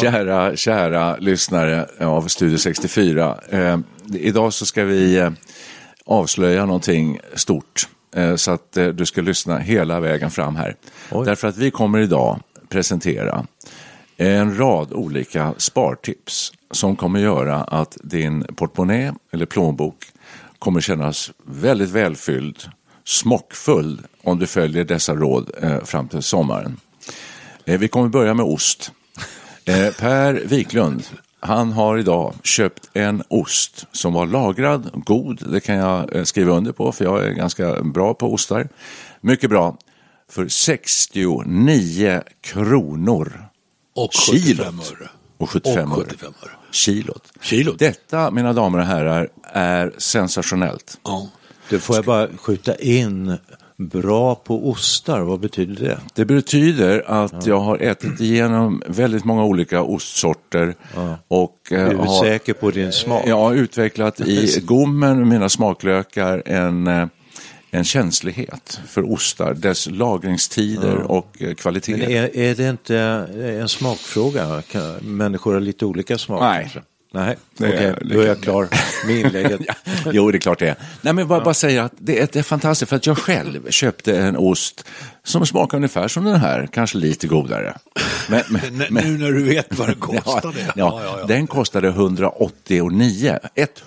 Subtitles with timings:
[0.00, 3.38] Kära, kära lyssnare av Studio 64.
[3.48, 3.78] Eh,
[4.14, 5.30] idag så ska vi eh,
[6.06, 7.88] avslöja någonting stort.
[8.16, 10.76] Eh, så att eh, du ska lyssna hela vägen fram här.
[11.10, 13.46] Därför att vi kommer idag presentera
[14.16, 20.04] en rad olika spartips som kommer göra att din portmonnä eller plånbok
[20.58, 22.56] kommer kännas väldigt välfylld,
[23.04, 26.76] smockfull om du följer dessa råd eh, fram till sommaren.
[27.64, 28.92] Eh, vi kommer börja med ost.
[29.70, 31.02] Eh, per Wiklund,
[31.40, 36.52] han har idag köpt en ost som var lagrad, god, det kan jag eh, skriva
[36.52, 38.68] under på för jag är ganska bra på ostar.
[39.20, 39.76] Mycket bra.
[40.30, 43.44] För 69 kronor.
[43.94, 44.66] Och Kilot.
[44.66, 45.10] 75 öre.
[45.38, 46.06] Och 75 Och öre.
[46.06, 46.50] 75 öre.
[46.70, 47.32] Kilot.
[47.40, 47.78] Kilot.
[47.78, 50.98] Detta, mina damer och herrar, är sensationellt.
[51.04, 51.28] Ja.
[51.68, 53.38] Du får jag bara skjuta in
[53.88, 55.98] bra på ostar, vad betyder det?
[56.14, 60.74] Det betyder att jag har ätit igenom väldigt många olika ostsorter.
[61.28, 63.22] Och, eh, Är du har, säker på din smak?
[63.26, 67.06] Jag har utvecklat i gommen, mina smaklökar, en, eh,
[67.70, 72.16] en känslighet för ostar, dess lagringstider och eh, Men kvalitet.
[72.16, 72.96] är, är det inte
[73.60, 74.62] en smakfråga?
[75.00, 76.40] Människor har lite olika smak.
[76.40, 76.72] Nej.
[77.12, 78.68] Nej, okej, är- då är jag klar
[79.06, 79.60] med inlägget.
[80.12, 80.76] jo, det är klart det är.
[81.02, 83.70] Nej, men bara, bara säga att det är, det är fantastiskt för att jag själv
[83.70, 84.84] köpte en ost
[85.24, 87.76] som smakar ungefär som den här, kanske lite godare.
[88.28, 88.64] Men, men,
[89.04, 90.72] nu när du vet vad det kostar det.
[90.76, 93.38] Ja, ja, Den kostade 189,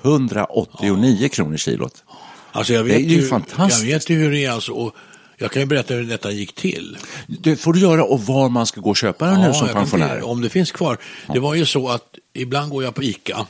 [0.03, 2.03] 189 kronor kilot.
[2.51, 3.83] Alltså jag Det är vet ju ju, fantastiskt.
[3.83, 4.71] Jag vet ju hur det är alltså.
[4.71, 4.95] Och
[5.43, 6.97] jag kan ju berätta hur detta gick till.
[7.27, 10.21] Det får du göra och var man ska gå och köpa den nu som pensionär.
[10.21, 10.97] om det finns kvar.
[11.33, 13.47] Det var ju så att ibland går jag på ICA.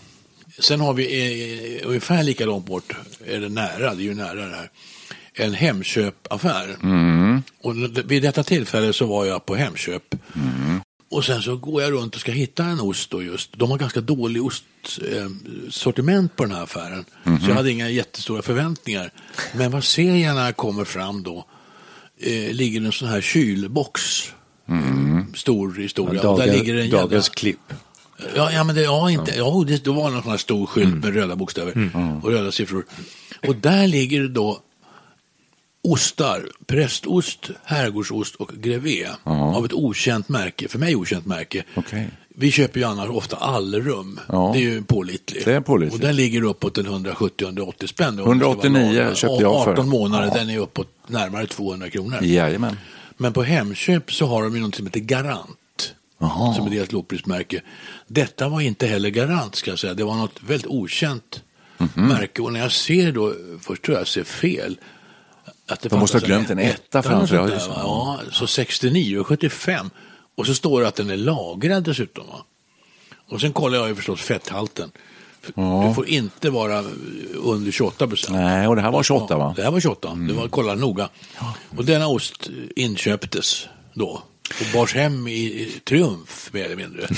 [0.59, 1.05] Sen har vi
[1.81, 2.95] eh, ungefär lika långt bort,
[3.25, 4.69] eller nära, det är ju nära det här,
[5.33, 6.75] en Hemköpaffär.
[6.83, 7.43] Mm.
[7.61, 7.75] Och
[8.11, 10.15] vid detta tillfälle så var jag på Hemköp.
[10.35, 10.81] Mm.
[11.11, 13.49] Och sen så går jag runt och ska hitta en ost då just.
[13.57, 17.05] De har ganska dålig ostsortiment på den här affären.
[17.23, 17.39] Mhm.
[17.39, 19.11] Så jag hade inga jättestora förväntningar.
[19.53, 21.45] Men vad ser jag när jag kommer fram då?
[22.19, 24.01] Eh, ligger en sån här kylbox.
[24.69, 25.25] Mm.
[25.35, 26.21] Stor historia.
[26.21, 27.01] Dagen, där ligger en jävla...
[27.01, 27.73] dagens klipp.
[28.35, 30.87] Ja, ja men det, ja, inte, ja, det, det var någon sån här stor skylt
[30.87, 30.99] Mm.
[30.99, 31.89] med röda bokstäver
[32.23, 32.85] och röda siffror.
[33.47, 34.59] Och där ligger det då
[35.83, 41.63] ostar, prästost, herrgårdsost och grevé av ett okänt märke, för mig okänt märke.
[41.75, 42.09] Okej.
[42.35, 44.19] Vi köper ju annars ofta allrum.
[44.27, 44.51] Ja.
[44.53, 45.45] Det är ju pålitligt.
[45.45, 45.95] Det är pålitligt.
[45.95, 48.19] Och den ligger uppåt en 170-180 spänn.
[48.19, 49.71] 189 köpte jag för.
[49.71, 50.33] 18 månader, Ja.
[50.33, 52.19] den är uppåt närmare 200 kronor.
[52.23, 52.77] Jajamän.
[53.17, 55.93] Men på Hemköp så har de ju något som heter Garant.
[56.19, 56.53] Jaha.
[56.53, 57.61] Som är deras lågprismärke.
[58.07, 59.93] Detta var inte heller Garant ska jag säga.
[59.93, 61.41] Det var något väldigt okänt
[61.77, 62.07] Mhm.
[62.07, 62.41] märke.
[62.41, 64.77] Och när jag ser då, först tror jag ser fel.
[65.67, 67.35] Att det De måste ha glömt en etta framför.
[67.75, 69.89] Ja, så 69 och 75.
[70.35, 72.27] Och så står det att den är lagrad dessutom.
[72.27, 72.45] Va?
[73.29, 74.91] Och sen kollar jag ju förstås fetthalten.
[75.41, 76.83] För Det får inte vara
[77.33, 78.37] under 28 procent.
[78.37, 79.43] Nej, och det här var 28 va?
[79.43, 79.55] Mm.
[79.55, 81.09] Det här var 28, det var kolla noga.
[81.77, 84.23] Och denna ost inköptes då
[84.59, 87.07] och bars hem i, i triumf mer eller mindre.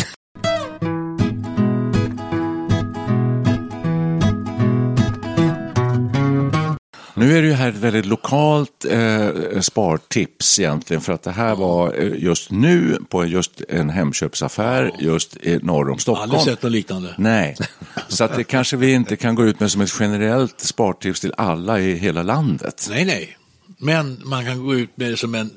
[7.18, 9.30] Nu är det ju här ett väldigt lokalt eh,
[9.62, 15.38] spartips egentligen för att det här var eh, just nu på just en Hemköpsaffär just
[15.38, 16.32] i norr om Stockholm.
[16.32, 17.16] Aldrig sett något liknande.
[17.18, 17.58] Nej,
[18.08, 21.34] så att det kanske vi inte kan gå ut med som ett generellt spartips till
[21.38, 22.88] alla i hela landet.
[22.90, 23.38] Nej, nej.
[23.78, 25.50] Men man kan gå ut med det som en,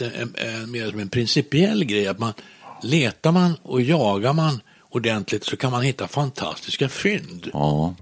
[0.00, 2.06] en, en, mer som en principiell grej.
[2.06, 2.32] Att man
[2.82, 7.50] letar man och jagar man ordentligt så kan man hitta fantastiska fynd.
[7.52, 7.94] Ja.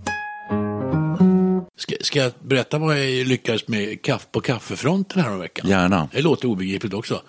[1.76, 5.70] Ska, ska jag berätta vad jag lyckades med kaff, på kaffefronten här om veckan?
[5.70, 6.08] Gärna.
[6.12, 7.22] Det låter obegripligt också.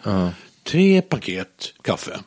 [0.63, 2.19] Tre paket kaffe.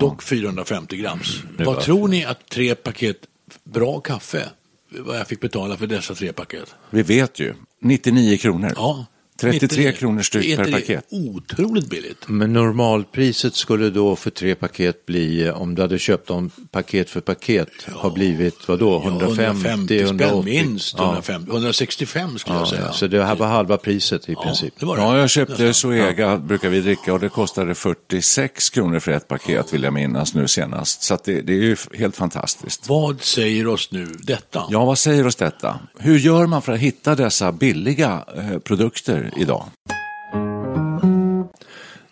[0.00, 1.42] Dock 450 grams.
[1.58, 3.16] Vad tror ni att tre paket
[3.64, 4.48] bra kaffe,
[4.88, 6.74] vad jag fick betala för dessa tre paket?
[6.90, 7.54] Vi vet ju.
[7.80, 8.72] 99 kronor.
[8.76, 9.06] Ja.
[9.40, 11.04] 33 Inte- kronor styck är per inte det paket.
[11.10, 12.28] Otroligt billigt.
[12.28, 17.20] Men normalpriset skulle då för tre paket bli, om du hade köpt dem paket för
[17.20, 19.02] paket, ha blivit vad då?
[19.02, 20.44] 150, 150 spänn 180?
[20.44, 20.94] minst.
[20.98, 21.04] Ja.
[21.04, 22.82] 150, 165 skulle jag Ja, säga.
[22.86, 24.74] ja, så det här var halva priset i princip.
[24.80, 25.02] det var det.
[25.02, 29.72] Ja, jag köpte Zoega, brukar vi dricka, och det kostade 46 kronor för ett paket,
[29.74, 31.02] vill jag minnas nu senast.
[31.02, 32.88] Så att det, det är ju helt fantastiskt.
[32.88, 34.64] Vad säger oss nu detta?
[34.70, 35.78] Ja, vad säger oss detta?
[35.98, 39.64] Hur gör man för att hitta dessa billiga eh, produkter idag?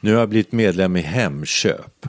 [0.01, 2.07] Nu har jag blivit medlem i Hemköp.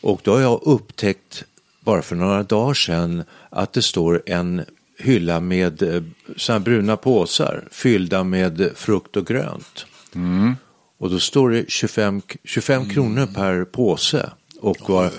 [0.00, 1.44] Och då har jag upptäckt,
[1.80, 4.64] bara för några dagar sedan, att det står en
[4.98, 6.02] hylla med eh,
[6.48, 9.86] här bruna påsar fyllda med frukt och grönt.
[10.98, 14.30] Och då står det 25, 25 kronor per påse.
[14.60, 15.10] Och var,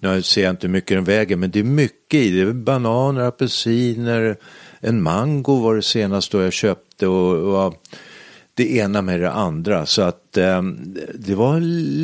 [0.00, 2.30] nu ser jag inte hur mycket den väger, men det är mycket i.
[2.30, 4.36] Det är bananer, apelsiner,
[4.80, 7.06] en mango var det senast då jag köpte.
[7.06, 7.82] Och, och
[8.58, 9.86] det ena med det andra.
[9.86, 10.62] Så att eh,
[11.14, 11.60] det var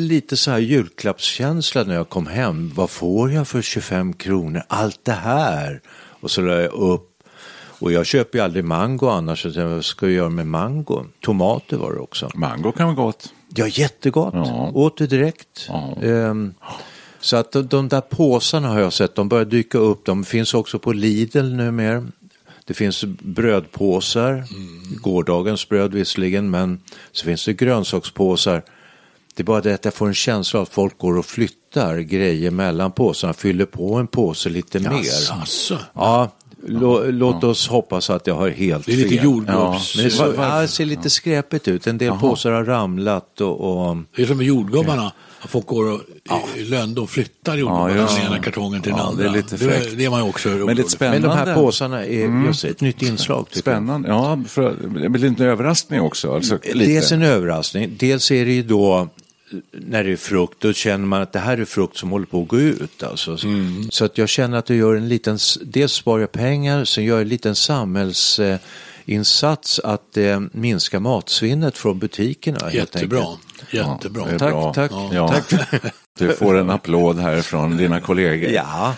[0.07, 2.71] lite så här julklappskänsla när jag kom hem.
[2.75, 4.61] Vad får jag för 25 kronor?
[4.67, 5.81] Allt det här.
[6.21, 7.11] Och så la jag upp.
[7.79, 9.41] Och jag köper ju aldrig mango annars.
[9.41, 11.05] Så vad ska jag göra med mango?
[11.21, 12.29] Tomater var det också.
[12.35, 13.33] Mango kan vara gott.
[13.55, 14.33] Ja, jättegott.
[14.33, 14.71] Ja.
[14.73, 15.65] Åt det direkt.
[15.67, 15.95] Ja.
[16.03, 16.53] Ehm,
[17.19, 20.05] så att de, de där påsarna har jag sett, de börjar dyka upp.
[20.05, 22.07] De finns också på Lidl numera.
[22.67, 24.43] Det finns brödpåsar,
[25.01, 26.79] gårdagens bröd visserligen, men
[27.11, 28.63] så finns det grönsakspåsar.
[29.35, 31.97] Det är bara det att jag får en känsla av att folk går och flyttar
[31.99, 34.89] grejer mellan påsarna, fyller på en påse lite mer.
[35.31, 35.77] Alltså.
[35.93, 36.31] Ja,
[36.67, 39.25] lå, låt oss hoppas att jag har helt Det är lite fel.
[39.25, 41.87] jordgubbs- Men det, så, ja, det ser lite skräpigt ut.
[41.87, 45.11] En del påsar har ramlat och, och Det är som med jordgubbarna.
[45.47, 46.01] Folk går och
[46.57, 49.23] i lönndom flyttar jordgubbarna Ja, från den ena kartongen till den Ja, andra.
[49.23, 49.97] det är lite det, fräckt.
[49.97, 51.27] det är man ju också Men det spännande...
[51.27, 53.47] Men de här påsarna är just ett nytt inslag.
[53.51, 53.59] jag.
[53.59, 54.09] Spännande.
[54.09, 56.33] Ja, för, det blir en överraskning också.
[56.35, 56.77] Alltså, lite.
[56.91, 59.07] Dels en överraskning, dels är det ju då
[59.71, 62.41] när det är frukt, då känner man att det här är frukt som håller på
[62.41, 63.03] att gå ut.
[63.03, 63.37] Alltså.
[63.37, 63.87] Så- Mm.
[63.91, 67.15] Så att jag känner att jag gör en liten, dels sparar jag pengar, sen gör
[67.15, 67.55] jag en liten
[69.05, 72.71] samhällsinsats att eh, minska matsvinnet från butikerna.
[72.71, 73.25] Jättebra.
[73.71, 74.25] Jättebra.
[74.25, 74.73] det är Tack, bra.
[74.73, 74.91] tack.
[75.11, 75.27] Ja.
[75.27, 75.71] tack.
[76.19, 78.49] Du får en applåd här från dina kollegor.
[78.51, 78.95] Ja.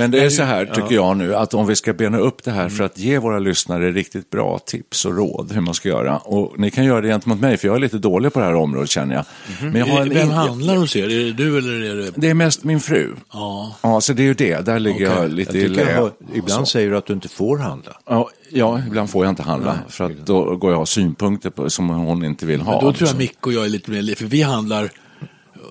[0.00, 2.50] Men det är så här, tycker jag nu, att om vi ska bena upp det
[2.50, 6.18] här för att ge våra lyssnare riktigt bra tips och råd hur man ska göra.
[6.18, 8.54] Och ni kan göra det gentemot mig, för jag är lite dålig på det här
[8.54, 9.24] området känner jag.
[9.62, 11.04] Men jag har en Vem handlar hos er?
[11.04, 12.12] Är det du eller är det...
[12.16, 13.14] Det är mest min fru.
[13.32, 13.76] Ja.
[13.82, 14.66] Ja, så det är ju det.
[14.66, 15.22] Där ligger Okej.
[15.22, 16.00] jag lite Jag i lä.
[16.00, 17.92] och ibland säger du att du inte får handla.
[18.08, 19.78] Ja, ja, ibland får jag inte handla.
[19.88, 22.72] För att då går jag och har synpunkter på, som hon inte vill ha.
[22.72, 23.18] Men då tror jag.
[23.18, 24.90] Micke och jag är lite mer, för vi handlar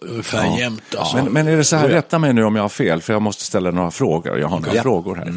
[0.01, 0.95] ungefär jämt.
[0.97, 1.15] Alltså.
[1.15, 3.21] Men, men är det så här, rätta mig nu om jag har fel, för jag
[3.21, 4.39] måste ställa några frågor.
[4.39, 5.33] Jag har några frågor här.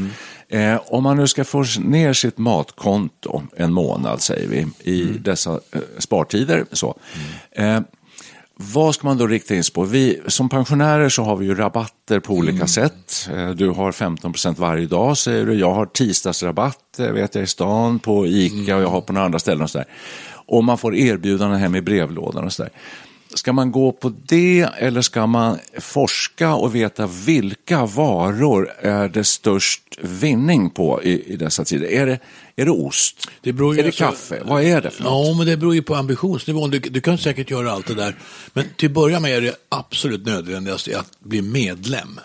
[0.49, 5.53] Eh, om man nu ska få ner sitt matkonto en månad, säger vi, i dessa
[5.53, 6.95] eh, spartider, så.
[7.53, 7.81] Eh,
[8.55, 9.83] vad ska man då rikta in sig på?
[9.85, 13.29] Vi, som pensionärer så har vi ju rabatter på olika sätt.
[13.37, 15.55] Eh, Du har 15% varje dag, säger du.
[15.55, 19.39] Jag har tisdagsrabatt, vet jag, i stan på ICA och jag har på några andra
[19.39, 19.87] ställen och sådär.
[20.47, 22.73] Och man får erbjudanden hem i brevlådan och sådär.
[23.35, 29.25] Ska man gå på det eller ska man forska och veta vilka varor är det
[29.25, 31.87] störst vinning på i, i dessa tider?
[31.89, 32.19] Är det,
[32.57, 33.29] är det ost?
[33.41, 34.43] Det är det alltså- kaffe?
[34.45, 35.27] Vad är det för något?
[35.27, 36.71] Ja, men det beror ju på ambitionsnivån.
[36.71, 38.17] Du, du kan säkert göra allt det där.
[38.53, 42.21] Men till att börja med är det absolut nödvändigaste att bli medlem.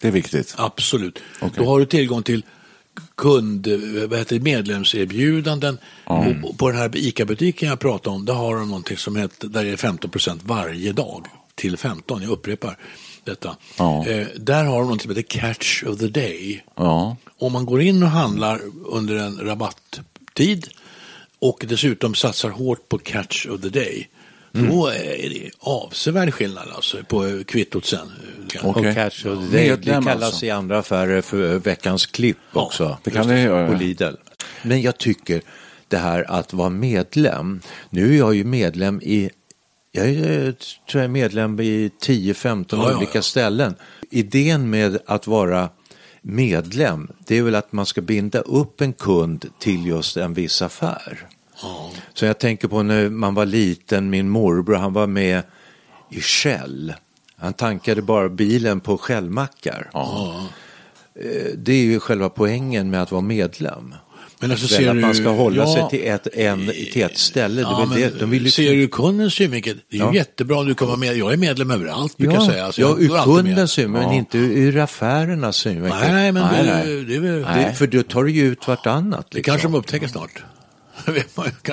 [0.00, 0.54] Det är viktigt.
[0.56, 1.18] Absolut.
[1.40, 1.64] Okej.
[1.64, 2.44] Då har du tillgång till
[3.14, 3.66] kund,
[4.08, 5.78] vad heter det, medlemserbjudanden.
[6.44, 9.64] Och på den här ICA-butiken jag pratade om, där har de någonting som heter, där
[9.64, 12.78] är det 15% varje dag till 15, jag upprepar
[13.24, 13.56] detta.
[13.78, 14.06] Ja.
[14.06, 16.64] Eh, där har de någonting som heter Catch of the Day.
[16.76, 17.16] Ja.
[17.38, 20.68] Om man går in och handlar under en rabatttid
[21.38, 24.08] och dessutom satsar hårt på Catch of the Day,
[24.66, 28.12] då är det avsevärd skillnad alltså på kvittot sen.
[28.62, 29.18] Och of the day,
[29.52, 30.46] det Medlem kallas alltså.
[30.46, 32.98] i andra affärer för veckans klipp också.
[33.04, 33.68] det kan det göra.
[33.68, 34.14] På Lidl.
[34.62, 35.42] Men jag tycker
[35.88, 37.60] det här att vara medlem,
[37.90, 39.30] nu är jag ju medlem i
[39.92, 40.52] jag är,
[40.90, 43.22] tror jag är medlem i 10-15 Ja, ja, olika ja.
[43.22, 43.74] ställen.
[44.10, 45.68] Idén med att vara
[46.22, 50.62] medlem, det är väl att man ska binda upp en kund till just en viss
[50.62, 51.26] affär.
[52.14, 55.42] Så jag tänker på när man var liten, min morbror, han var med
[56.10, 56.92] i Shell.
[57.36, 59.90] Han tankade bara bilen på Shellmackar.
[59.94, 63.94] Eh, Det är ju själva poängen med att vara medlem.
[64.40, 65.74] Men alltså, ser att man du- ska hålla ja.
[65.74, 67.60] sig till ett, en, till ett ställe.
[67.60, 68.18] Ja, det det.
[68.20, 68.50] De vill ju...
[68.50, 70.14] Ser du kundens synvinkel, det är ju Ja.
[70.14, 71.16] jättebra om du kan vara med.
[71.16, 72.64] Jag är medlem överallt brukar jag säga.
[72.66, 75.98] Alltså, ja, ur kundens synvinkel, men inte ur affärernas synvinkel.
[76.00, 77.54] Nej, nej, men Nej, det, nej.
[77.54, 79.26] det, Det, för då tar du ju ut vartannat.
[79.30, 79.52] det Liksom.
[79.52, 80.44] kanske de upptäcker snart.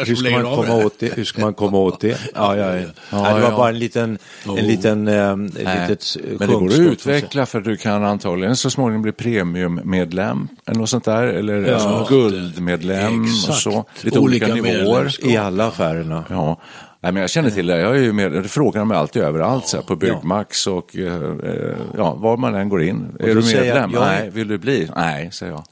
[0.06, 1.14] Hur ska, man komma åt det?
[1.18, 2.18] Hur ska man komma åt det?
[2.36, 2.88] Ja, ja, ja.
[3.12, 3.58] Nej, det var ja.
[3.58, 4.18] bara en liten,
[4.58, 8.70] en liten, eh, litet eh, Men det går att utveckla för du kan antagligen så
[8.70, 11.24] småningom bli premiummedlem eller något sånt där.
[11.24, 13.60] Eller alltså, guldmedlem och Exakt.
[13.60, 13.86] så.
[14.02, 15.26] Lite olika, Olika nivåer.
[15.28, 16.24] I alla affärerna.
[16.30, 16.62] Ja.
[17.02, 17.80] Nej, men jag känner till det.
[17.80, 20.98] Jag är ju med, det frågar de mig alltid överallt, så här, på Byggmax och
[20.98, 23.16] eh, eh, ja, var man än går in.
[23.20, 23.92] Är då du medlem?
[23.94, 24.90] jag- är- Nej, vill du bli?
[24.96, 25.64] Nej, säger jag.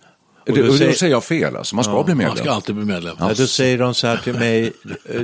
[0.44, 1.76] Och Och då säger- då säger jag fel, alltså.
[1.76, 2.28] man ska bli medlem.
[2.30, 3.16] Man ska alltid bli medlem.
[3.20, 4.74] Ja, då säger de så här till mig,
[5.10, 5.22] eh, eh,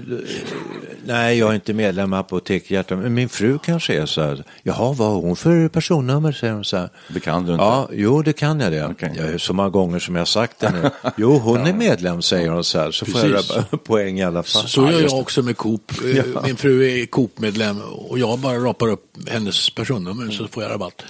[1.06, 4.44] nej jag är inte medlem i Apotek Hjärta, men min fru kanske är så här,
[4.64, 6.90] jaha vad har hon för personnummer, säger de så här.
[7.08, 7.64] Det kan du inte.
[7.64, 8.86] Ja, jo det kan jag det.
[8.86, 9.14] Okej.
[9.34, 10.90] Ja, så många gånger som jag har sagt det nu.
[11.18, 13.52] Jo, hon är medlem, säger hon så här, så får Precis.
[13.72, 14.68] jag poäng i alla fall.
[14.68, 15.92] Så gör jag också med Coop.
[16.16, 20.72] Eh, Min fru är Coop-medlem och jag bara rapar upp hennes personnummer så får jag
[20.72, 21.04] rabatt.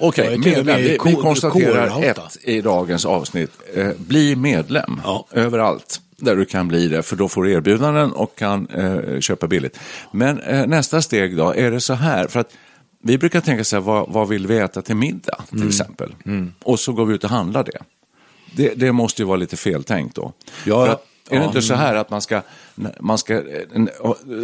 [0.00, 0.76] Okej, med medlem.
[0.76, 3.50] Vi, vi konstaterar ett i dagens avsnitt.
[3.74, 5.26] Eh, bli medlem Ja.
[5.32, 9.46] överallt där du kan bli det, för då får du erbjudanden och kan eh, köpa
[9.46, 9.78] billigt.
[10.12, 12.50] Men eh, nästa steg då, är det så här, för att
[13.02, 15.68] vi brukar tänka så här, vad, vad vill vi äta till middag till Mm.
[15.68, 16.14] exempel?
[16.62, 17.78] Och så går vi ut och handlar det.
[18.56, 20.32] Det, det måste ju vara lite feltänkt då.
[20.66, 21.00] Ja,
[21.30, 21.46] Är det ja.
[21.46, 22.42] inte så här att man ska,
[23.00, 23.42] man ska
[23.74, 23.90] en-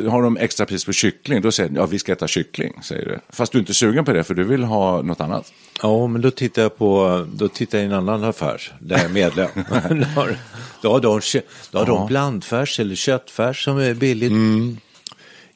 [0.08, 3.04] har de extra pris på kyckling, då säger de, ja vi ska äta kyckling, säger
[3.04, 3.18] du.
[3.28, 5.52] Fast du är inte sugen på det, för du vill ha något annat.
[5.82, 9.04] Ja, men då tittar jag på, då tittar jag i en annan affär där jag
[9.04, 9.48] är medlem.
[9.62, 9.74] då
[10.20, 10.36] har,
[10.82, 14.32] då har, de, då har de blandfärs eller köttfärs som är billigt.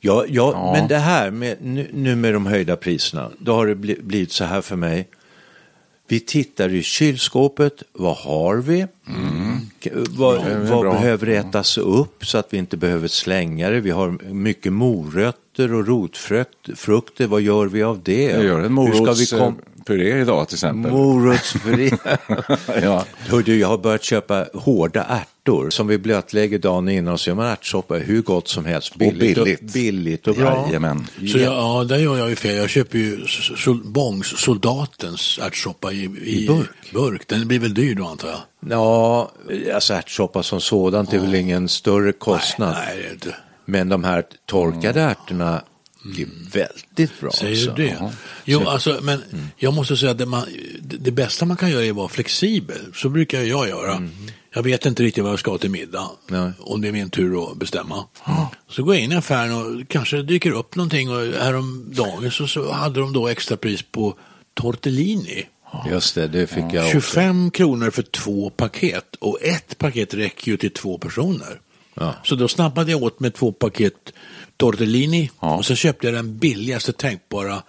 [0.00, 3.74] Ja, ja, men det här med, nu, nu med de höjda priserna, då har det
[3.74, 5.08] bli, blivit så här för mig.
[6.10, 8.86] Vi tittar i kylskåpet, vad har vi?
[9.84, 13.80] K- Vad, är vad behöver ätas upp så att vi inte behöver slänga det?
[13.80, 18.22] Vi har mycket morötter och rotfrukter, vad gör vi av det?
[18.24, 20.92] Jag gör en Hur ska vi kom- morotspuré idag till exempel.
[20.92, 21.92] Morotsfri.
[22.82, 23.04] ja.
[23.18, 25.37] Hör du, jag har börjat köpa hårda ärtor
[25.70, 28.96] som vi blötlägger dagen innan så gör man ärtsoppa hur gott som helst.
[28.96, 29.72] Billigt och billigt.
[29.72, 30.64] billigt och bra.
[30.66, 31.06] Jajamän.
[31.32, 32.56] Så jag, ja, där gör jag ju fel.
[32.56, 33.26] Jag köper ju
[33.56, 36.92] sol, Bångs, soldatens ärtsoppa i, i, burk?
[36.92, 37.28] burk.
[37.28, 38.40] Den blir väl dyr då antar jag?
[38.70, 39.30] Ja,
[39.74, 42.74] alltså ärtsoppa som sådant är väl ingen större kostnad.
[42.74, 43.34] Nej, nej, det är inte.
[43.64, 45.62] Men de här torkade ärtorna
[46.18, 47.30] är väldigt bra.
[47.30, 47.74] Säger alltså.
[47.74, 48.12] du det?
[48.44, 49.22] Jo, alltså, men
[49.56, 50.44] jag måste säga att det, man,
[50.80, 52.78] det, det bästa man kan göra är att vara flexibel.
[52.94, 54.08] Så brukar jag göra.
[54.58, 56.10] Jag vet inte riktigt vad jag ska ha till middag.
[56.26, 56.50] Nej.
[56.58, 58.04] Om det är min tur att bestämma.
[58.68, 61.10] Så går jag in i affären och kanske dyker upp någonting.
[61.10, 64.14] Och häromdagen så, så hade de då extra pris på
[64.54, 65.46] tortellini.
[65.90, 66.92] Just det, det fick jag också.
[66.92, 69.16] 25 kronor för två paket.
[69.16, 71.60] Och ett paket räcker ju till två personer.
[71.94, 72.14] Ja.
[72.24, 74.12] Så då snappade jag åt med två paket
[74.56, 75.56] tortellini Ja.
[75.56, 77.62] och så köpte jag den billigaste tänkbara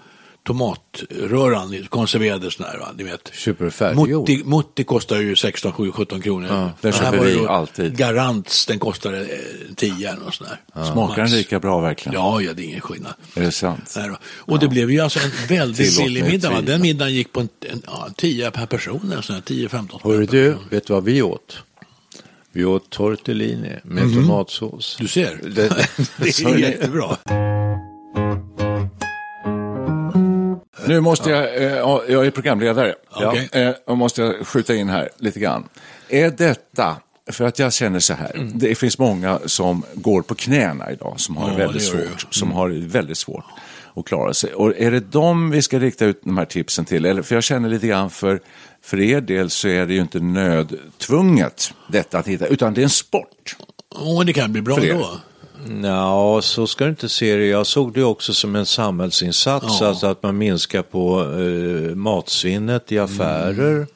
[0.50, 2.88] tomatröran, konserverade sån här, va?
[2.98, 3.32] ni vet.
[3.34, 4.30] Superfärdiggjord.
[4.30, 6.48] Mutti, Mutti kostar ju 16, 7, 17 kronor.
[6.48, 7.98] den Den här köper var vi alltid.
[7.98, 10.84] Garants, den kostade eh, 10 eller något sånt där.
[10.84, 12.14] Smakar den lika bra verkligen?
[12.14, 13.14] Ja, ja, det är ingen skillnad.
[13.36, 13.96] Är det sant?
[13.96, 14.18] Då.
[14.24, 16.50] Och det blev ju alltså en väldigt billig mig middag.
[16.50, 16.62] Va?
[16.62, 20.26] Den middagen gick på en, en, ja, 10 per person, en sån här 10-15 Hörru
[20.26, 21.58] du, vet du vad vi åt?
[22.52, 24.98] Vi åt tortellini med tomatsås.
[25.00, 25.50] Du ser, Det,
[26.18, 27.18] det är jättebra.
[30.90, 33.50] Nu måste jag, eh, ja, jag är programledare, Okej.
[33.52, 35.64] eh, och måste jag skjuta in här lite grann.
[36.10, 36.96] Är detta,
[37.32, 41.38] för att jag känner så här, det finns många som går på knäna idag, som
[41.38, 43.44] har Ja, väldigt svårt, som har väldigt svårt
[43.96, 44.54] att klara sig.
[44.54, 47.06] Och är det dem vi ska rikta ut de här tipsen till?
[47.06, 48.40] Eller, för jag känner lite grann för,
[48.84, 52.84] för er del så är det ju inte nödtvunget detta att hitta, utan det är
[52.84, 53.56] en sport.
[53.96, 55.18] Och det kan bli bra då.
[55.84, 57.46] Ja, så ska du inte se det.
[57.46, 59.88] Jag såg det också som en samhällsinsats, Ja.
[59.88, 63.88] alltså att man minskar på eh, matsvinnet i affärer.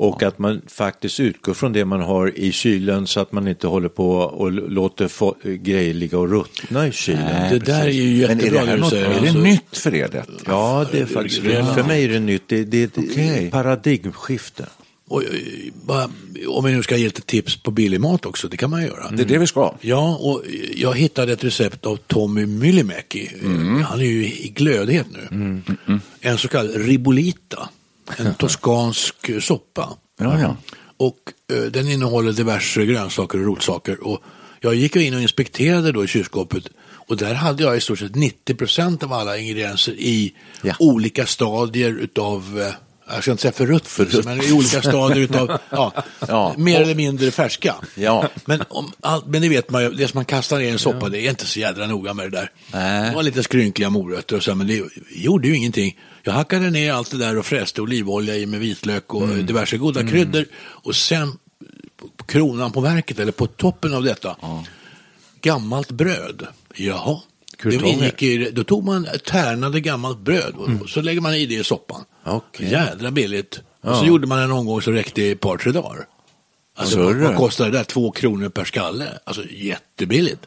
[0.00, 3.66] Och att man faktiskt utgår från det man har i kylen så att man inte
[3.66, 7.50] håller på och låter få, grejer ligga och ruttna i kylen.
[7.52, 9.06] Det där är ju Men är jättebra det, här något, säger.
[9.06, 9.38] är det alltså.
[9.38, 10.32] nytt för er detta?
[10.46, 12.42] Ja, det är faktiskt, för mig är det nytt.
[12.48, 12.84] Det, det är
[13.46, 14.66] ett paradigmskifte.
[15.08, 15.28] Och, eh,
[15.86, 16.10] bara,
[16.48, 19.10] om vi nu ska ge lite tips på billig mat också, det kan man göra.
[19.10, 19.74] Det är det vi ska.
[19.80, 20.42] Ja, och
[20.76, 23.30] jag hittade ett recept av Tommy Myllymäki.
[23.86, 25.60] Han är ju i glödhet nu.
[26.20, 27.68] En så kallad ribolita.
[28.16, 29.88] En toskansk soppa.
[30.20, 30.56] Ja, ja.
[30.96, 31.18] Och
[31.52, 34.06] eh, den innehåller diverse grönsaker och rotsaker.
[34.06, 34.22] Och
[34.60, 38.14] jag gick in och inspekterade då i kylskåpet och där hade jag i stort sett
[38.14, 40.74] 90 procent av alla ingredienser i Ja.
[40.78, 42.74] olika stadier utav eh,
[43.10, 45.92] jag ska inte säga förruttnelse, men i olika stadier utav, ja,
[46.28, 46.54] Ja.
[46.56, 47.74] mer eller mindre färska.
[47.94, 48.28] Ja.
[48.44, 50.78] Men, om, all, men det vet man ju, det som man kastar ner i en
[50.78, 52.50] soppa, det är inte så jädra noga med det där.
[52.72, 53.08] Nej.
[53.10, 55.98] Det var lite skrynkliga morötter och så, men det gjorde ju ingenting.
[56.22, 59.46] Jag hackade ner allt det där och fräste olivolja i med vitlök och Mm.
[59.46, 60.44] diverse goda kryddor.
[60.58, 61.38] Och sen
[62.26, 64.36] kronan på verket, eller på toppen av detta,
[65.42, 66.46] gammalt bröd.
[66.74, 67.20] Jaha.
[67.62, 70.88] Det ingick i, då tog man tärnade gammalt bröd och Mm.
[70.88, 72.04] så lägger man i det i soppan.
[72.24, 72.70] Okej.
[72.70, 73.60] Jädra billigt.
[73.82, 76.06] Och så gjorde man en omgång som räckte i ett par, tre dagar.
[76.76, 77.84] Alltså, vad kostar det där?
[77.84, 79.18] Två kronor per skalle.
[79.24, 80.40] Alltså jättebilligt.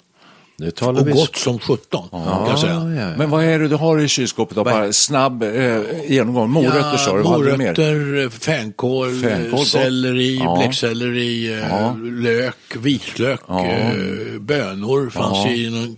[0.62, 1.12] Nu talar Och vi...
[1.12, 2.74] gott som sjutton, kan jag säga.
[2.74, 3.18] Ja, ja, ja.
[3.18, 4.63] Men vad är det du har i kylskåpet då?
[4.63, 5.77] Bara snabb eh,
[6.10, 6.50] genomgång.
[6.50, 10.58] Morötter sa du, morötter, fänkål, Fänkål, selleri, Ja.
[10.60, 11.96] bläckselleri, eh, Ja.
[12.03, 13.65] lök, vitlök, Ja.
[13.65, 15.51] eh, bönor fanns Ja.
[15.51, 15.96] i någon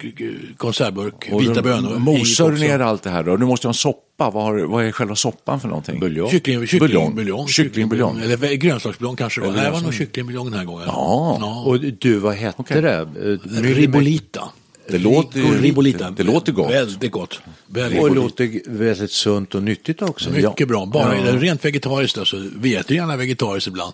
[0.57, 1.95] konservburk, Och vita bönor.
[1.99, 3.37] Mosar du ner allt det här då?
[3.37, 3.99] Du måste ha en soppa.
[4.31, 5.99] Vad, har, vad är själva soppan för någonting?
[5.99, 6.29] Buljong.
[6.29, 7.47] Kyckling, kycklingbuljong.
[7.47, 8.19] Kycklingbuljong.
[8.19, 9.53] Eller vä- grönsaksbuljong kanske det var.
[9.53, 10.83] Eller Nej, det var nog kycklingbuljong den här gången.
[10.87, 11.63] Ja.
[11.65, 12.81] Och du, vad hette Okej.
[12.81, 12.93] det?
[12.99, 14.43] Eh, Ribolita.
[14.89, 16.11] Det låter Ribolita.
[16.11, 16.71] det låter gott.
[16.71, 17.39] Väldigt gott.
[17.67, 18.15] Väldigt Och gott.
[18.15, 20.29] låter väldigt sunt och nyttigt också.
[20.29, 20.85] Mycket bra.
[20.85, 22.17] Bara det rent vegetariskt.
[22.17, 23.93] Alltså, vi äter gärna vegetariskt ibland.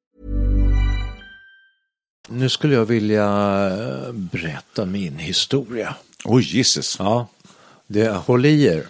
[2.29, 3.25] Nu skulle jag vilja
[4.07, 5.95] eh, berätta min historia.
[6.23, 6.95] Oj, Jesus.
[6.99, 7.27] Ja,
[7.87, 8.85] det, håll i er.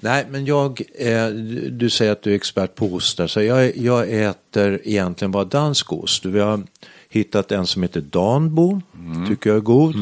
[0.00, 1.28] Nej, men jag, eh,
[1.70, 5.92] du- säger att du är expert på ostar, så jag, jag äter egentligen bara dansk
[5.92, 6.24] ost.
[6.24, 6.62] Vi har
[7.08, 8.80] hittat en som heter Danbo,
[9.28, 9.94] tycker jag är god.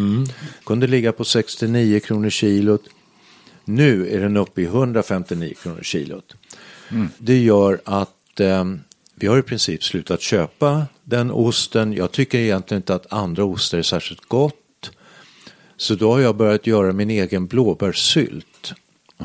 [0.64, 2.82] Kunde ligga på 69 kronor kilot.
[3.64, 6.34] Nu är den uppe i 159 kronor kilot.
[7.18, 8.64] Det gör att eh,
[9.20, 11.92] vi har i princip slutat köpa den osten.
[11.92, 14.90] Jag tycker egentligen inte att andra ostar är särskilt gott.
[15.76, 18.72] Så då har jag börjat göra min egen blåbärssylt.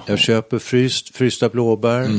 [0.05, 2.09] Jag köper fryst, frysta blåbär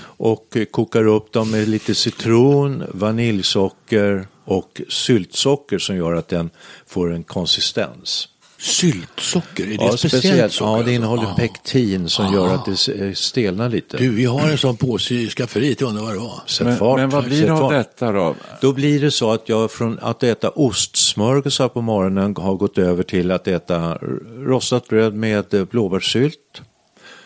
[0.00, 6.50] och eh, kokar upp dem med lite citron, vaniljsocker och syltsocker som gör att den
[6.86, 8.28] får en konsistens.
[8.58, 10.66] Syltsocker, är det Ja, ett speciellt socker?
[10.66, 10.90] ja, det alltså?
[10.92, 11.34] innehåller Ja.
[11.36, 13.96] pektin som gör att det s- eh, stelnar lite.
[13.96, 16.40] Du, vi har en sån påse i skafferiet, jag undrar vad det var.
[16.46, 18.34] Sätt Men, fart, men vad blir det av detta då?
[18.60, 23.02] Då blir det så att jag från att äta ostsmörgåsar på morgonen har gått över
[23.02, 23.98] till att äta
[24.38, 26.62] rostat bröd med eh, blåbärssylt.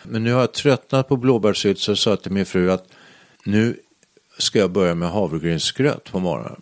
[0.03, 2.85] Men nu har jag tröttnat på blåbärssylt så jag sa till min fru att
[3.43, 3.77] nu
[4.37, 6.61] ska jag börja med havregrynsgröt på morgonen.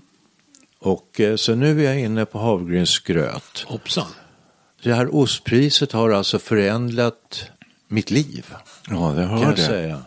[0.80, 3.64] Och eh, så nu är jag inne på havregrynsgröt.
[3.68, 4.06] Hoppsan.
[4.84, 7.50] Det här ostpriset har alltså förändrat
[7.88, 8.46] mitt liv.
[8.90, 9.62] Ja, det jag det.
[9.62, 10.00] säga.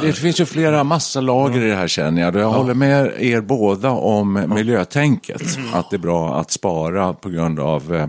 [0.00, 2.36] Det finns ju flera massa lager i det här känner jag.
[2.36, 5.42] Jag håller med er båda om miljötänket.
[5.72, 8.06] Att det är bra att spara på grund av eh,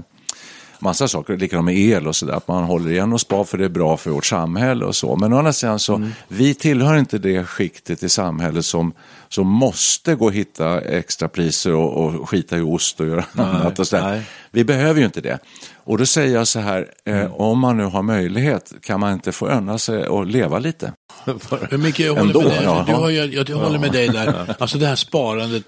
[0.83, 1.37] massa saker.
[1.37, 2.33] Likadant med el och sådär.
[2.33, 5.15] Att man håller igen och spar för det är bra för vårt samhälle och så.
[5.15, 8.93] Men å andra sidan så, vi tillhör inte det skiktet i samhället som,
[9.29, 13.79] som måste gå och hitta extra priser och, och skita i ost och göra annat.
[13.79, 14.09] Och sådär.
[14.09, 14.21] nej.
[14.51, 15.39] Vi behöver ju inte det.
[15.85, 19.31] Och då säger jag så här, eh, om man nu har möjlighet, kan man inte
[19.31, 20.93] få unna sig och leva lite?
[21.71, 22.63] Men Micke, jag håller Ändå, med dig.
[22.63, 22.83] ja.
[22.87, 24.55] Du har, jag, jag, jag håller med dig där.
[24.59, 25.63] Alltså det här sparandet,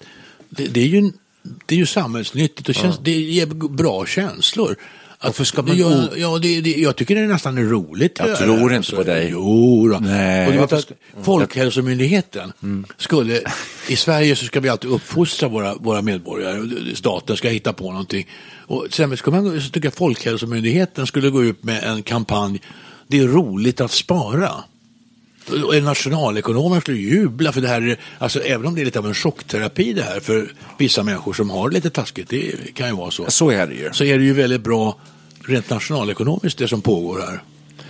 [0.50, 1.12] det, det är ju,
[1.66, 4.76] det är ju samhällsnyttigt och känns, det ger bra känslor.
[5.20, 8.16] Att, Varför ska man o- ja, det, det, jag tycker det är nästan roligt.
[8.20, 9.30] Jag det tror inte på dig.
[9.32, 10.00] Jo, då.
[10.00, 10.92] Nej, och för att
[11.24, 12.54] Folkhälsomyndigheten
[12.98, 13.42] skulle,
[13.88, 16.96] i Sverige så ska vi alltid uppfostra våra, våra medborgare.
[16.96, 18.28] Staten ska hitta på någonting.
[18.68, 22.62] Och sen man, så tycker jag Folkhälsomyndigheten skulle gå ut med en kampanj.
[23.08, 24.52] Det är roligt att spara.
[25.66, 29.06] Och nationalekonomer skulle jubla för det här, är- alltså även om det är lite av
[29.08, 32.96] en chockterapi det här för vissa människor som har det lite taskigt, det kan ju
[32.96, 33.26] vara så.
[33.28, 33.90] Så är det ju.
[33.94, 34.98] Så är det ju väldigt bra
[35.48, 37.40] rent nationalekonomiskt det som pågår här.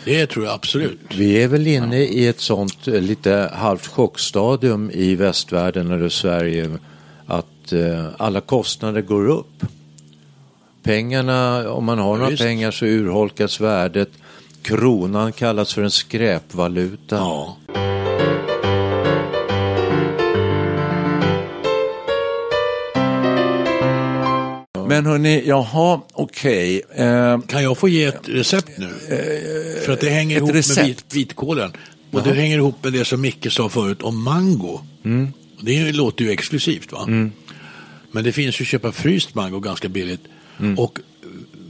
[0.05, 0.99] Det tror jag absolut.
[1.17, 6.69] Vi är väl inne i ett sånt eh, lite halvt chockstadium i västvärlden eller Sverige
[7.25, 9.63] att eh, alla kostnader går upp.
[10.83, 12.43] Pengarna, om man har Ja, några visst.
[12.43, 14.09] pengar så urholkas värdet.
[14.65, 17.15] Kronan kallas för en skräpvaluta.
[17.15, 17.57] Ja.
[24.87, 26.81] Men hörni, jaha, okej.
[26.95, 28.89] Eh, Kan jag få ge ett recept nu?
[29.85, 30.77] För att det hänger ihop recept?
[30.77, 31.71] med vit, vitkålen.
[32.11, 34.79] Och det hänger ihop med det som Micke sa förut om mango.
[35.61, 37.05] Det låter ju exklusivt va?
[38.11, 40.23] Men det finns ju att köpa fryst mango ganska billigt.
[40.77, 40.99] Och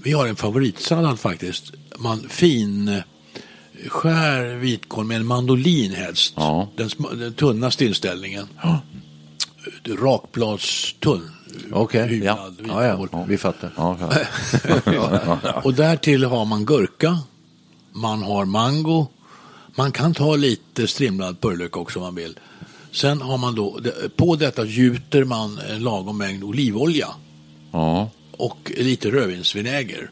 [0.03, 1.73] vi har en favoritsallad faktiskt.
[1.97, 3.01] Man fin
[3.87, 6.33] skär vitkål med en mandolin helst.
[6.37, 6.67] Ja.
[6.75, 8.47] Den, den tunna tillställningen.
[9.99, 11.31] Rakbladstunn.
[11.71, 12.83] Okej, hyvlad ja.
[12.83, 13.71] Ja, ja, vi fattar.
[13.77, 13.97] ja,
[14.85, 15.61] ja.
[15.63, 17.19] Och därtill har man gurka,
[17.91, 19.07] man har mango,
[19.75, 22.39] man kan ta lite strimlad purjolök också om man vill.
[22.91, 23.79] Sen har man då,
[24.15, 27.07] på detta gjuter man en lagom mängd olivolja
[27.71, 28.09] ja.
[28.31, 30.11] och lite rödvinsvinäger.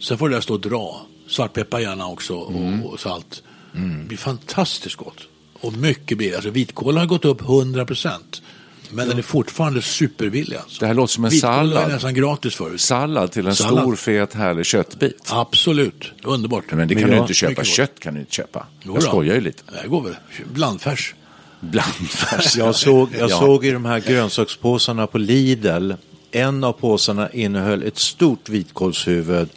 [0.00, 1.00] Sen får det där stå och dra.
[1.28, 3.42] Svartpeppar gärna också och, och salt.
[3.72, 5.20] Det blir fantastiskt gott.
[5.60, 6.34] Och mycket billigt.
[6.34, 8.42] Alltså vitkål har gått upp 100 procent.
[8.90, 10.56] Men den är fortfarande superbillig.
[10.56, 10.80] Alltså.
[10.80, 11.82] Det här låter som en Vitkål sallad.
[11.82, 12.80] var nästan gratis förut.
[12.80, 13.82] Sallad till en Sallad.
[13.82, 15.28] stor, fet, härlig köttbit.
[15.30, 16.64] Absolut, underbart.
[16.72, 17.54] Men det kan Men du inte köpa.
[17.54, 17.66] gott.
[17.66, 18.66] Kött kan du inte köpa.
[18.82, 19.62] Jo Jag skojar ju lite.
[19.82, 20.16] Det går väl.
[20.52, 21.14] Blandfärs.
[21.60, 22.56] Blandfärs.
[22.56, 23.38] Jag såg, jag Ja.
[23.38, 25.92] såg i de här grönsakspåsarna på Lidl,
[26.30, 29.48] en av påsarna innehöll ett stort vitkålshuvud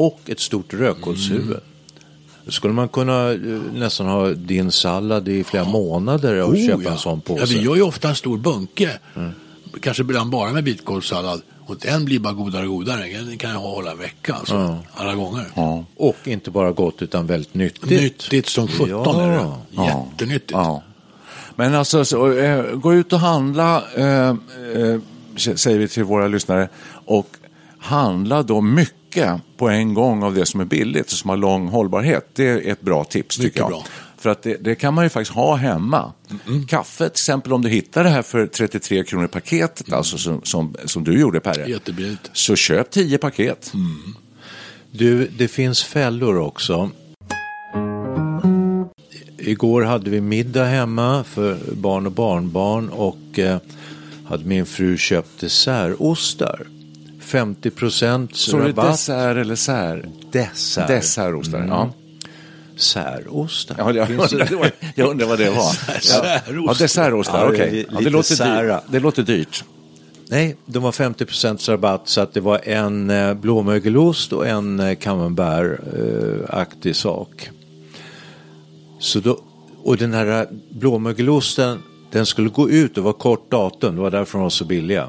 [0.00, 1.60] och ett stort rödkålshuvud.
[2.44, 3.38] Då skulle man kunna eh,
[3.74, 7.44] nästan ha din sallad i flera månader och köpa en sån påse.
[7.44, 8.98] Oh, Ja, vi gör ju ofta en stor bunke.
[9.80, 11.42] Kanske ibland bara med vitkålssallad.
[11.66, 13.22] Och den blir bara godare och godare.
[13.22, 14.78] Den kan jag hålla en vecka alltså.
[14.94, 15.44] Alla gånger.
[15.54, 15.84] Ja.
[15.96, 17.90] Och inte bara gott utan väldigt nyttigt.
[17.90, 19.22] Nyttigt som sjutton Ja.
[19.22, 19.50] är det.
[19.70, 20.06] Ja.
[20.12, 20.50] Jättenyttigt.
[20.50, 20.82] Ja.
[21.56, 24.36] Men alltså, så, eh, gå ut och handla, eh, eh,
[25.36, 26.68] säger vi till våra lyssnare,
[27.06, 27.28] och
[27.78, 28.94] handla då mycket
[29.56, 32.26] på en gång av det som är billigt och som har lång hållbarhet.
[32.32, 33.68] Det är ett bra tips Mycket tycker jag.
[33.70, 33.84] bra.
[34.18, 36.12] För att det, det kan man ju faktiskt ha hemma.
[36.68, 40.74] Kaffe till exempel, om du hittar det här för 33 kronor paketet, alltså som, som,
[40.84, 42.30] som du gjorde Perre, Jättebilligt.
[42.32, 43.72] så köp 10 paket.
[44.90, 46.90] Du, det finns fällor också.
[49.38, 53.58] Igår hade vi middag hemma för barn och barnbarn och eh,
[54.26, 56.66] hade min fru köpt dessertostar.
[57.30, 58.90] 50 procents Så är det rabatt.
[58.92, 60.08] dessert eller sär?
[60.32, 60.88] Dessert.
[60.88, 61.92] Dessertostar, ja.
[62.76, 63.74] Särostar.
[63.78, 65.76] Ja, jag, undrar, jag undrar vad det var.
[66.22, 67.70] Ja, ja dessertostar, okej.
[67.72, 68.80] li- Ja, det, låter dyrt.
[68.88, 69.64] det låter dyrt.
[70.28, 74.80] Nej, de var 50 procents rabatt så att det var en eh, blåmögelost och en
[74.80, 77.50] eh, camembert-aktig sak.
[78.98, 79.38] Så då,
[79.82, 83.94] och den här blåmögelosten den skulle gå ut och var kort datum.
[83.94, 85.08] Det var därför de var så billiga.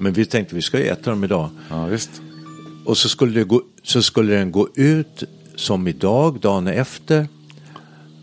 [0.00, 1.50] Men vi tänkte vi ska äta dem idag.
[1.70, 2.10] Ja, visst.
[2.84, 5.24] Och så skulle, gå, så skulle den gå ut
[5.54, 7.28] som idag, dagen efter.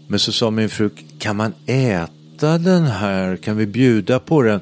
[0.08, 3.36] Men så sa min fru, kan man äta den här?
[3.36, 4.60] Kan vi bjuda på den?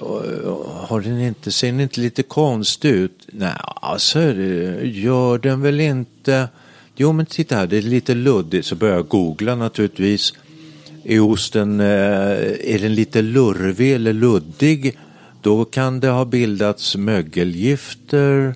[0.00, 3.26] Och har den inte, ser den inte lite konstig ut?
[3.32, 6.48] Nej, alltså det gör den väl inte.
[6.96, 8.66] Jo, men titta här, det är lite luddigt.
[8.66, 10.32] Så börjar jag googla naturligtvis.
[11.04, 14.98] Är osten, eh, är den lite lurvig eller luddig?
[15.42, 18.54] då kan det ha bildats mögelgifter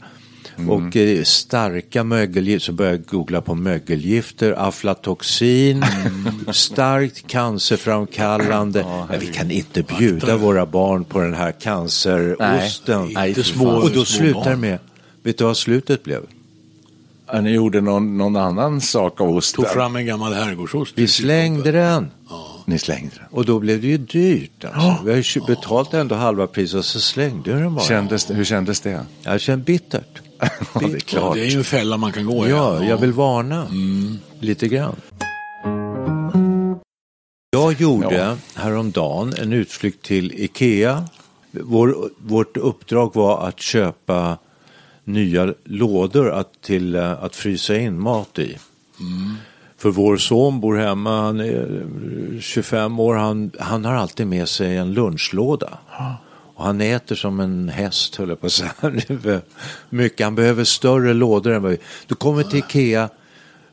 [0.57, 0.71] Mm.
[0.71, 5.85] och eh, starka mögelgifter, så börjar jag googla på mögelgifter, aflatoxin,
[6.53, 8.87] starkt cancerframkallande.
[9.09, 13.09] Men vi kan inte bjuda våra barn på den här cancerosten.
[13.15, 13.67] Nej, fan.
[13.67, 14.79] och då slutar med,
[15.23, 16.21] vet du vad slutet blev?
[17.35, 19.64] Ja, Ni gjorde någon, någon annan sak av osten.
[19.64, 20.92] Tog fram en gammal herrgårdsost.
[20.97, 22.11] Vi slängde den.
[22.66, 23.25] Ni slängde den.
[23.31, 24.64] Och då blev det ju dyrt.
[24.64, 25.05] Alltså.
[25.05, 27.85] Vi har ju betalt ändå halva priset och så slängde jag den bara.
[27.85, 29.07] Kändes, hur kändes det?
[29.23, 30.20] Jag kände bittert.
[30.38, 31.35] Ja, det är Ja, klart.
[31.35, 32.51] det är ju en fälla man kan gå i.
[32.51, 33.66] Ja, jag vill varna
[34.40, 34.97] lite grann.
[37.51, 41.05] Jag gjorde häromdagen en utflykt till Ikea.
[41.51, 44.38] Vår, vårt uppdrag var att köpa
[45.05, 48.59] nya lådor att, till eh, att frysa in mat i.
[49.77, 51.83] För vår son bor hemma, han är
[52.35, 55.79] eh, 25 år, han, han har alltid med sig en lunchlåda.
[56.55, 58.73] Och han äter som en häst, höll jag på att säga.
[59.90, 61.79] Mycket, han behöver större lådor än vad vi...
[62.07, 63.09] Du kommer till Ikea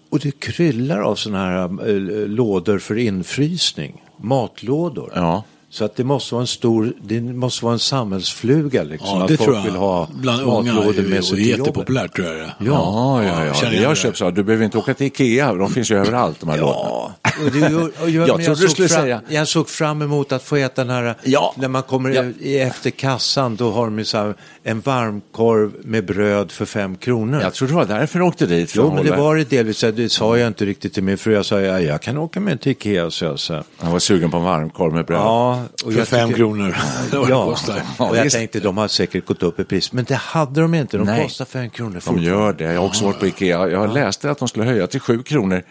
[0.09, 4.03] och det kryllar av sådana här eh, lådor för infrysning.
[4.17, 5.11] Matlådor.
[5.15, 5.43] Ja.
[5.73, 9.19] Så att det måste vara en stor, det måste vara en samhällsfluga liksom.
[9.19, 11.65] Ja, att folk vill ha Bland matlådor med sig till jobbet.
[11.67, 12.53] jättepopulärt tror jag det.
[12.59, 13.53] Ja, ja, ja.
[13.53, 14.31] känner Jag har köpt så.
[14.31, 16.79] Du behöver inte åka till Ikea, de finns ju överallt de här lådorna.
[16.83, 17.11] Ja,
[17.45, 20.43] och det, och, och, jag, du såg skulle fram, säga- Jag såg fram emot att
[20.43, 21.53] få äta den här, Ja.
[21.57, 22.61] när man kommer Ja.
[22.67, 27.41] efter kassan, då har de ju så här, en varmkorv med bröd för fem kronor.
[27.41, 28.73] Jag tror det var därför du åkte dit.
[28.75, 29.79] Jo, men det var det delvis.
[29.95, 31.33] Det sa jag inte riktigt till min fru.
[31.33, 33.11] Jag sa, ja, jag kan åka med till Ikea.
[33.11, 33.63] Så jag sa.
[33.77, 35.19] Han var sugen på en varmkorv med bröd.
[35.19, 36.75] Ja, och För fem tycker- kronor.
[37.11, 37.57] Ja,
[37.97, 39.93] och jag tänkte de har säkert gått upp i pris.
[39.93, 40.97] Men det hade de inte.
[40.97, 41.23] De Nej.
[41.23, 42.63] kostar fem kronor De gör det.
[42.73, 43.67] Jag har också varit på Ikea.
[43.69, 45.63] Jag läste att de skulle höja till sju kronor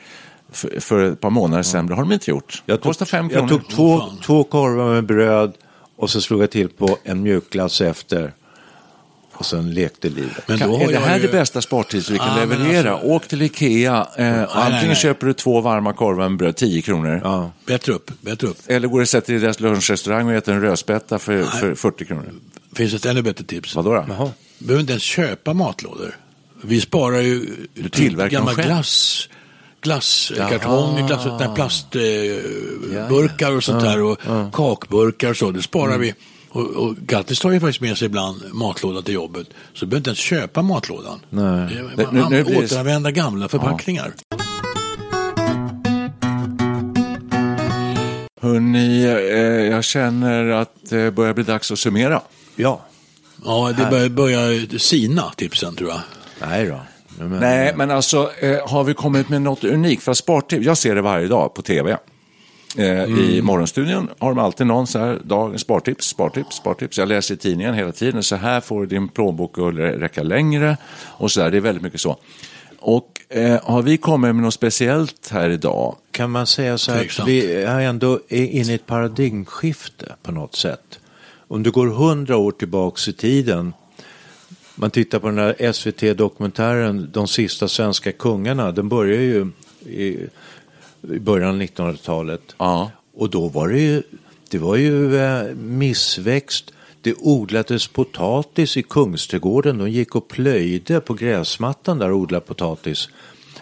[0.53, 1.87] för, för ett par månader sedan.
[1.87, 2.63] Det har de inte gjort.
[2.67, 3.51] Jag tog, kostar fem kronor.
[3.51, 5.53] jag tog två, två korvar med bröd
[5.97, 8.33] och så slog jag till på en mjukglass efter.
[9.41, 10.49] Och sen lekte livet.
[10.49, 11.23] Men Kan, är det här ju...
[11.27, 12.93] det bästa spartips vi kan Ja, men leverera?
[12.93, 14.07] alltså- Åk till Ikea.
[14.17, 14.97] Eh, antingen nej.
[14.97, 17.21] köper du två varma korvar med bröd, 10 kronor.
[17.25, 17.53] Ja.
[17.67, 18.57] Bättre upp, bättre upp.
[18.67, 21.75] Eller går du och sätter dig i deras lunchrestaurang och äter en rödspätta för, för
[21.75, 22.33] 40 kronor.
[22.75, 23.75] Finns ett ännu bättre tips.
[23.75, 24.05] Vadå då?
[24.09, 24.31] Jaha.
[24.59, 26.17] behöver inte ens köpa matlådor.
[26.63, 27.47] Vi sparar ju
[27.93, 28.67] tillverkar dem gamla själv?
[28.69, 29.29] glass,
[29.81, 34.19] glasskartonger, glass, nej, plastburkar och sånt Ja, där och
[34.53, 35.51] kakburkar och så.
[35.51, 36.15] Det sparar vi.
[36.53, 39.47] Och, och Gattis tar ju faktiskt med sig ibland matlåda till jobbet.
[39.75, 41.21] Så du behöver inte ens köpa matlådan.
[41.31, 41.79] Nej.
[41.97, 44.13] Det är, Nu- man, nu blir det- återanvända gamla förpackningar.
[48.43, 49.11] Hörrni, eh,
[49.71, 52.21] jag känner att det börjar bli dags att summera.
[52.57, 52.81] Ja.
[53.45, 56.01] Ja, det börjar, börjar sina tipsen tror jag.
[56.49, 56.81] Nej då.
[57.25, 60.03] Men, Nej, men alltså eh, har vi kommit med något unikt?
[60.03, 61.99] För spartips, jag ser det varje dag på tv.
[62.77, 66.99] Eh, I morgonstudion har de alltid någon så här, dagens spartips, spartips, spartips.
[66.99, 70.77] Jag läser i tidningen hela tiden, så här får din plånbok att räcka längre.
[71.07, 72.17] Och så där, det är väldigt mycket så.
[72.79, 75.97] Och eh, har vi kommit med något speciellt här idag?
[76.11, 80.57] Kan man säga så här att vi är ändå inne i ett paradigmskifte på något
[80.57, 81.01] sätt.
[81.49, 83.73] Om du går hundra år tillbaks i tiden,
[84.75, 89.47] man tittar på den här SVT-dokumentären De sista svenska kungarna, den börjar ju
[89.87, 90.27] i,
[91.03, 92.55] i början av 1900-talet.
[92.59, 92.91] Ja.
[93.15, 94.03] Och då var det ju,
[94.51, 96.73] det var ju eh, missväxt.
[97.03, 99.79] Det odlades potatis i Kungsträdgården.
[99.79, 103.09] De gick och plöjde på gräsmattan där och odlade potatis.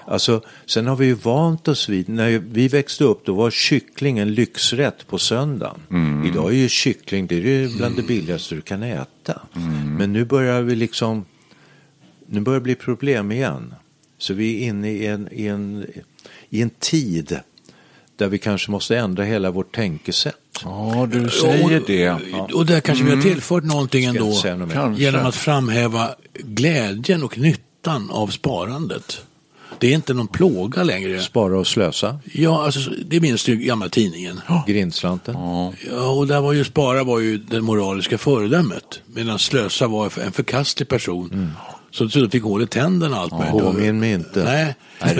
[0.04, 4.18] Alltså, sen har vi ju vant oss vid, när vi växte upp då var kyckling
[4.18, 5.80] en lyxrätt på söndagen.
[6.26, 9.40] Idag är ju kyckling, det är ju bland det billigaste du kan äta.
[9.98, 11.24] Men nu börjar vi liksom,
[12.26, 13.74] nu börjar det bli problem igen.
[14.18, 15.86] Så vi är inne i en, i en,
[16.50, 17.40] i en tid
[18.16, 20.34] där vi kanske måste ändra hela vårt tänkesätt.
[20.64, 21.94] Ja, du säger det.
[22.30, 22.48] Ja.
[22.54, 24.32] Och där kanske vi har tillfört någonting ändå.
[24.96, 29.20] Genom att framhäva glädjen och nyttan av sparandet.
[29.78, 31.20] Det är inte någon plåga längre.
[31.22, 34.40] Spara och slösa, Ja, alltså, det minns du gamla tidningen.
[34.66, 35.34] grindslanten.
[35.90, 39.00] Ja, och där var ju spara var ju det moraliska föredömet.
[39.06, 41.28] Medan slösa var en förkastlig person.
[41.28, 41.52] Som
[41.98, 43.62] så fick hål i tänderna och allt möjligt.
[43.64, 44.44] Påminn mig inte.
[44.44, 44.74] Nej.
[45.04, 45.14] Nej,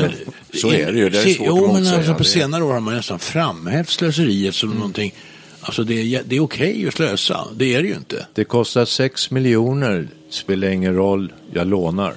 [0.51, 1.11] det- så är det ju.
[1.11, 1.97] Det är svårt att Jo, men motsäga.
[1.97, 5.14] alltså, på Det- senare år har man nästan framhävt slöseriet som någonting.
[5.61, 7.45] Alltså det är, det är okej att slösa.
[7.57, 8.27] Det är det ju inte.
[8.35, 12.14] Det kostar 6 miljoner, spelar ingen roll, jag lånar.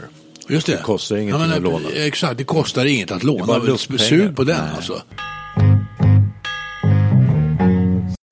[0.49, 0.75] Just det.
[0.75, 1.89] Det kostar ingenting men, att låna.
[1.95, 3.45] Exakt, det kostar inget att låna.
[3.45, 4.03] bara Men luftpengar.
[4.03, 5.01] Sug på den alltså.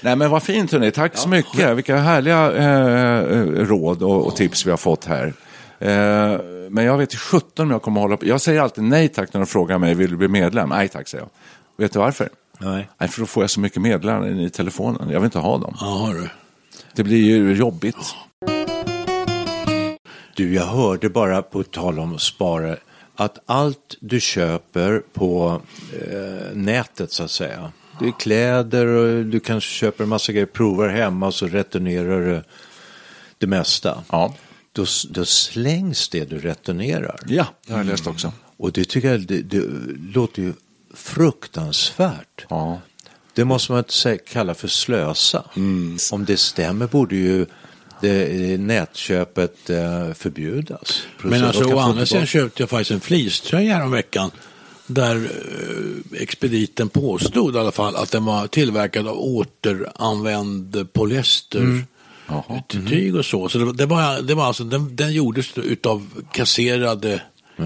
[0.03, 1.77] Nej men vad fint hörni, tack så mycket.
[1.77, 3.21] Vilka härliga eh,
[3.65, 5.33] råd och, och tips vi har fått här.
[5.79, 6.39] Eh,
[6.69, 8.25] men jag vet ju 17 om jag kommer hålla på.
[8.25, 10.69] Jag säger alltid nej tack när de frågar mig, vill du bli medlem?
[10.69, 11.29] Nej tack säger jag.
[11.83, 12.29] Vet du varför?
[12.59, 12.89] Nej.
[12.97, 15.09] Nej, för då får jag så mycket meddelanden i telefonen.
[15.09, 15.75] Jag vill inte ha dem.
[15.79, 16.29] Ja, har du.
[16.93, 18.15] Det blir ju jobbigt.
[20.35, 22.77] Du, jag hörde bara på tal om spara
[23.15, 25.61] att allt du köper på
[25.93, 27.71] eh, nätet så att säga.
[27.99, 32.19] Det är kläder och du kanske köper en massa grejer, provar hemma och så returnerar
[32.19, 32.43] du
[33.37, 34.03] det mesta.
[34.11, 34.33] Ja.
[34.79, 37.19] Då, då slängs det du returnerar.
[37.27, 38.31] Ja, det har jag läst också.
[38.57, 39.63] Och det tycker jag det, det
[40.13, 40.53] låter ju
[40.93, 42.45] fruktansvärt.
[42.49, 42.81] Ja.
[43.33, 45.43] Det måste man inte kalla för slösa.
[46.11, 47.45] Om det stämmer borde ju
[48.01, 51.01] det, nätköpet eh, förbjudas.
[51.23, 54.31] Men Så alltså å andra sidan köpte jag faktiskt en fleecetröja häromveckan
[54.87, 61.59] där eh, expediten påstod i alla fall att den var tillverkad av återanvänd polyester.
[61.59, 61.85] Mm.
[62.67, 63.49] Tyg och så.
[63.49, 67.21] Så det, det, var, det var alltså, den, den gjordes utav kasserade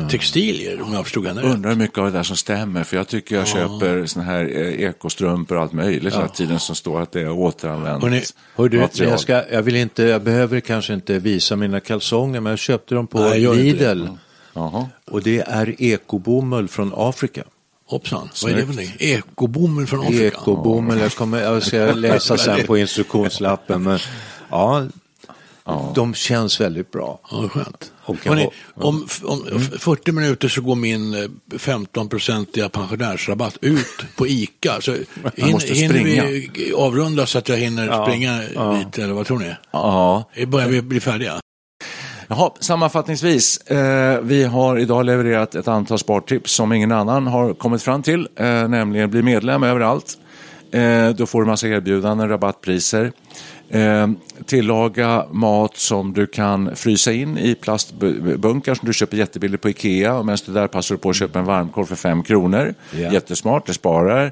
[0.10, 1.54] textilier om jag förstod henne rätt.
[1.54, 4.44] Undrar hur mycket av det där som stämmer, för jag tycker jag köper såna här
[4.44, 8.22] eh, ekostrumpor och allt möjligt hela tiden som står att det är återanvänt Hörrni,
[8.56, 9.12] Hör du, material.
[9.12, 12.96] jag, ska, jag, vill inte, jag behöver kanske inte visa mina kalsonger men jag köpte
[12.96, 13.54] dem på Nej, det.
[13.54, 14.08] Lidl.
[14.54, 14.90] Jaha.
[15.12, 17.44] Och det är ekobomull från Afrika.
[17.86, 18.96] Hoppsan, vad är det för någonting?
[19.00, 20.26] Ekobomull från Afrika?
[20.26, 23.84] Ekobomull, jag, kommer, jag ska läsa sen på instruktionslappen.
[23.84, 24.00] Men
[24.54, 27.20] ja, de känns väldigt bra.
[27.32, 27.92] Ja, skönt.
[28.26, 29.62] Hörrni, om, om Mm.
[29.62, 34.82] 40 minuter så går min eh, 15-procentiga pensionärsrabatt ut på ICA.
[34.82, 34.92] Så
[35.36, 38.72] hin, måste hinner vi avrunda så att jag hinner Ja, springa ja.
[38.74, 39.56] dit, eller vad tror ni?
[39.72, 40.30] Ja.
[40.48, 41.40] Börjar vi bli färdiga?
[42.28, 47.82] Jaha, sammanfattningsvis, eh, vi har idag levererat ett antal spartips som ingen annan har kommit
[47.82, 50.18] fram till, eh, nämligen bli medlem överallt.
[50.72, 53.12] Eh, då får du massa erbjudanden, rabattpriser.
[53.74, 54.10] Eh,
[54.46, 60.16] tillaga mat som du kan frysa in i plastbunkar som du köper jättebilligt på Ikea.
[60.16, 62.74] Och medan du där passar du på att köpa en varmkorv för fem kronor.
[62.92, 63.12] Ja.
[63.12, 64.32] Jättesmart, det sparar.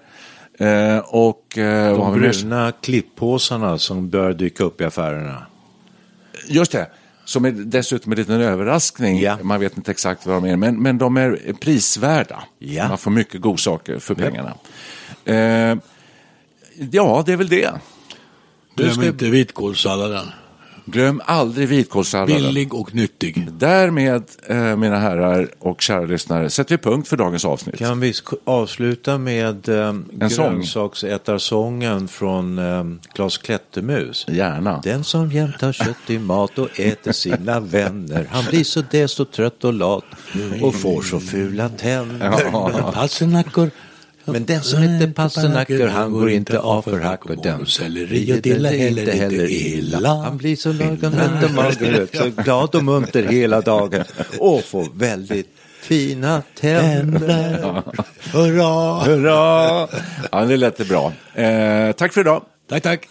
[0.60, 5.46] Eh, och eh, De bruna klipppåsarna som bör dyka upp i affärerna.
[6.48, 6.88] Just det,
[7.26, 9.20] som är dessutom en liten överraskning.
[9.20, 9.38] Ja.
[9.42, 12.44] Man vet inte exakt vad de är, men, men de är prisvärda.
[12.60, 12.88] Ja.
[12.88, 14.54] Man får mycket godsaker för pengarna.
[15.26, 15.78] Eh,
[16.92, 17.72] ja, det är väl det.
[18.84, 20.26] Glöm ska- inte vitkålssalladen.
[20.86, 22.36] Glöm aldrig vitkålssalladen.
[22.44, 23.48] Billig och nyttig.
[23.52, 27.78] Därmed, eh, mina herrar och kära lyssnare, sätter vi punkt för dagens avsnitt.
[27.78, 28.14] Kan vi
[28.46, 30.54] avsluta med En sång.
[30.56, 34.26] grönsaksätarsången från um, Klas Klättermus?
[34.30, 34.82] Gärna.
[34.84, 39.26] Den som jämt har kött i mat och äter sina vänner Han blir så desto
[39.26, 40.04] trött och lat
[40.62, 42.94] och får så fula tänder Ja.
[44.32, 48.42] Men den som inte pasternackor han går inte av för hack och den Selleri och
[48.42, 52.84] dill är inte heller illa Han blir så lagom mätt och mager så glad och
[52.84, 54.04] munter hela dagen
[54.40, 55.48] och får väldigt
[55.82, 57.84] fina tänder
[58.34, 59.00] Hurra!
[59.00, 59.88] Hurra!
[60.32, 61.14] Ja, det lät bra.
[61.36, 62.44] Eh, tack för idag.
[62.70, 63.08] Tack, tack.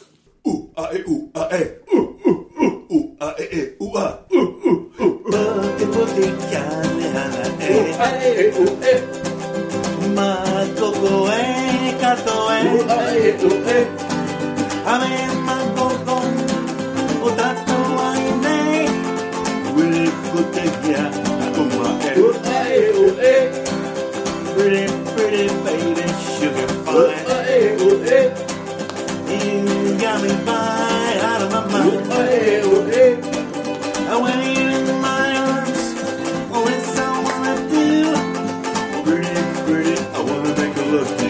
[10.16, 11.42] mangogoe,
[12.00, 12.58] katoe,
[13.28, 13.78] etoe.
[14.92, 15.12] Ame
[15.46, 16.18] mangogo,
[17.26, 18.58] otato aine.
[19.76, 21.04] Wilkutegia,
[21.44, 22.10] akomae.
[22.28, 23.34] Otae, oe.
[24.54, 26.92] Pretty, pretty baby, sugar pie.
[26.94, 28.20] Otae, oe.
[29.30, 31.90] You got me by out of my mind.
[31.90, 33.29] Otae, oe.
[40.90, 41.29] look